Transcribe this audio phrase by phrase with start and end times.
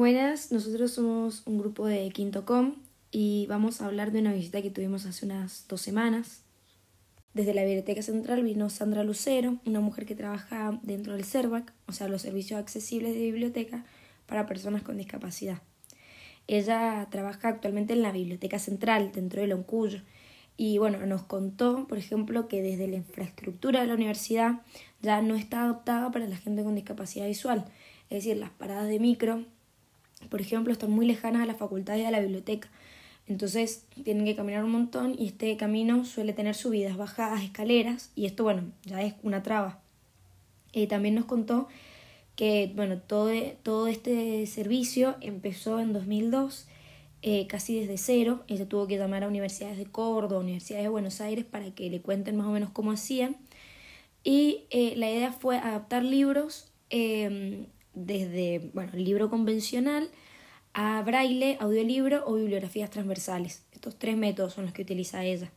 [0.00, 2.76] Buenas, nosotros somos un grupo de Quinto Com
[3.10, 6.40] y vamos a hablar de una visita que tuvimos hace unas dos semanas.
[7.34, 11.92] Desde la Biblioteca Central vino Sandra Lucero, una mujer que trabaja dentro del CERVAC, o
[11.92, 13.84] sea, los servicios accesibles de biblioteca
[14.24, 15.60] para personas con discapacidad.
[16.46, 20.00] Ella trabaja actualmente en la Biblioteca Central, dentro de Loncuyo,
[20.56, 24.62] y bueno, nos contó, por ejemplo, que desde la infraestructura de la universidad
[25.02, 27.66] ya no está adoptada para la gente con discapacidad visual,
[28.08, 29.44] es decir, las paradas de micro
[30.28, 32.68] por ejemplo, están muy lejanas a la facultad y a la biblioteca.
[33.26, 38.26] Entonces tienen que caminar un montón y este camino suele tener subidas, bajadas, escaleras y
[38.26, 39.80] esto, bueno, ya es una traba.
[40.72, 41.68] Eh, también nos contó
[42.36, 43.30] que, bueno, todo,
[43.62, 46.66] todo este servicio empezó en 2002,
[47.22, 48.44] eh, casi desde cero.
[48.48, 52.00] Ella tuvo que llamar a universidades de Córdoba, universidades de Buenos Aires para que le
[52.00, 53.36] cuenten más o menos cómo hacían.
[54.24, 57.66] Y eh, la idea fue adaptar libros em,
[58.06, 60.10] desde bueno, el libro convencional
[60.72, 63.64] a braille, audiolibro o bibliografías transversales.
[63.72, 65.50] Estos tres métodos son los que utiliza ella.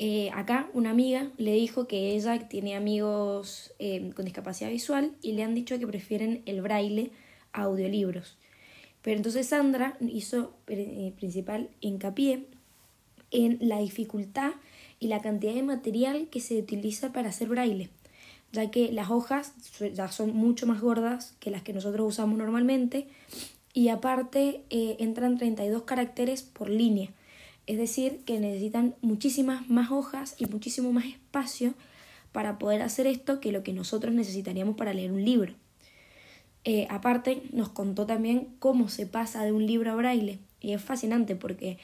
[0.00, 5.32] Eh, acá una amiga le dijo que ella tiene amigos eh, con discapacidad visual y
[5.32, 7.10] le han dicho que prefieren el braille
[7.52, 8.38] a audiolibros.
[9.02, 12.46] Pero entonces Sandra hizo eh, principal hincapié
[13.32, 14.52] en la dificultad
[15.00, 17.90] y la cantidad de material que se utiliza para hacer braille
[18.52, 19.52] ya que las hojas
[19.94, 23.08] ya son mucho más gordas que las que nosotros usamos normalmente
[23.74, 27.10] y aparte eh, entran 32 caracteres por línea.
[27.66, 31.74] Es decir, que necesitan muchísimas más hojas y muchísimo más espacio
[32.32, 35.54] para poder hacer esto que lo que nosotros necesitaríamos para leer un libro.
[36.64, 40.38] Eh, aparte, nos contó también cómo se pasa de un libro a braille.
[40.60, 41.78] Y es fascinante porque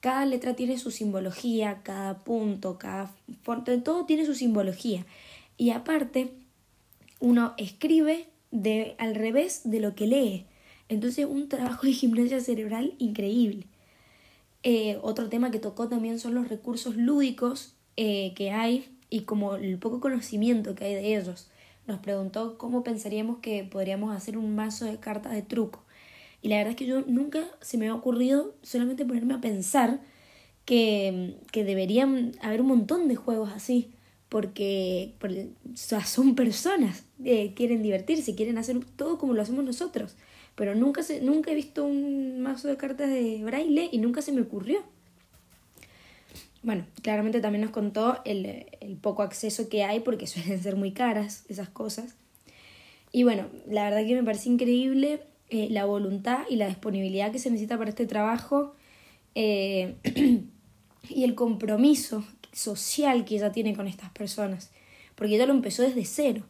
[0.00, 3.10] cada letra tiene su simbología, cada punto, cada...
[3.84, 5.06] Todo tiene su simbología.
[5.60, 6.32] Y aparte,
[7.18, 10.46] uno escribe de, al revés de lo que lee.
[10.88, 13.66] Entonces, un trabajo de gimnasia cerebral increíble.
[14.62, 19.56] Eh, otro tema que tocó también son los recursos lúdicos eh, que hay y como
[19.56, 21.50] el poco conocimiento que hay de ellos.
[21.86, 25.84] Nos preguntó cómo pensaríamos que podríamos hacer un mazo de cartas de truco.
[26.40, 30.00] Y la verdad es que yo nunca se me ha ocurrido solamente ponerme a pensar
[30.64, 33.92] que, que deberían haber un montón de juegos así
[34.30, 35.12] porque,
[36.06, 40.16] son personas, eh, quieren divertirse, quieren hacer todo como lo hacemos nosotros.
[40.54, 44.32] Pero nunca, se, nunca he visto un mazo de cartas de braille y nunca se
[44.32, 44.82] me ocurrió.
[46.62, 48.66] Bueno, claramente también nos contó el,
[49.00, 52.14] poco acceso que hay porque suelen ser muy caras esas cosas.
[53.10, 57.40] Y bueno, la verdad que me parece increíble eh, la voluntad y la disponibilidad que
[57.40, 58.76] se necesita para este trabajo
[59.34, 59.96] eh,
[61.08, 64.70] y el compromiso social que ella tiene con estas personas,
[65.14, 66.42] porque ella lo empezó desde cero.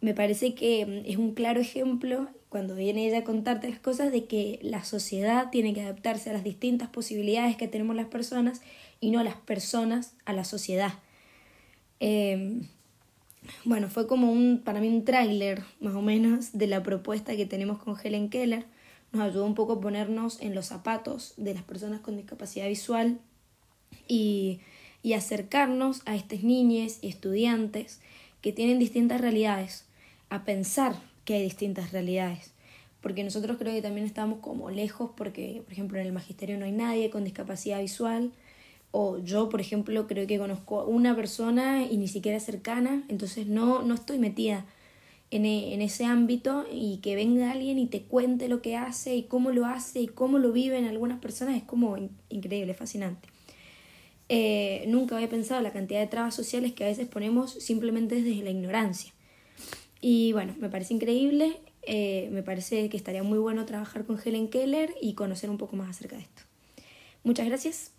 [0.00, 4.12] Me parece que mm, es un claro ejemplo cuando viene ella a contarte las cosas
[4.12, 8.62] de que la sociedad tiene que adaptarse a las distintas posibilidades que tenemos las personas
[9.00, 10.94] y no las personas a la sociedad.
[12.00, 12.68] Em,
[13.64, 17.46] bueno, fue como un, para mí un tráiler más o menos de la propuesta que
[17.46, 18.66] tenemos con Helen Keller.
[19.12, 23.20] Nos ayudó un poco a ponernos en los zapatos de las personas con discapacidad visual
[24.08, 24.60] y
[25.06, 28.00] y acercarnos a estas niñas y estudiantes
[28.40, 29.84] que tienen distintas realidades,
[30.30, 32.50] a pensar que hay distintas realidades.
[33.02, 36.64] Porque nosotros creo que también estamos como lejos porque, por ejemplo, en el magisterio no
[36.64, 38.32] hay nadie con discapacidad visual.
[38.90, 43.46] O yo, por ejemplo, creo que conozco a una persona y ni siquiera cercana, entonces
[43.46, 44.64] no, no estoy metida
[45.30, 49.22] en, en ese ámbito y que venga alguien y te cuente lo que hace y
[49.22, 51.96] cómo lo hace y cómo lo viven algunas personas es como
[52.28, 53.35] increíble, fascinante.
[54.28, 58.42] Eh, nunca había pensado la cantidad de trabas sociales que a veces ponemos simplemente desde
[58.42, 59.12] la ignorancia.
[60.00, 64.48] Y bueno, me parece increíble, eh, me parece que estaría muy bueno trabajar con Helen
[64.48, 66.42] Keller y conocer un poco más acerca de esto.
[67.22, 67.95] Muchas gracias.